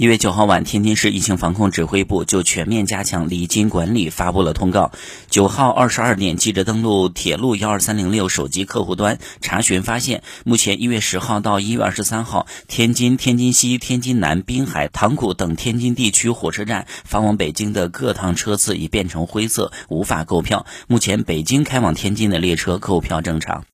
[0.00, 4.92] 一月九号晚天津市疫情防控指挥部就全面加强离京管理发布了通告。
[5.28, 20.64] 九号二十二点记者登录铁路幺二三零六手机客户端查询发现目前一月十号到一月二十三号天津天津西天津南滨海塘沽等天津地区火车站发往北京的各趟车次已变成灰色无法购票。
[20.88, 23.66] 目前北京开往天津的列车购票正常。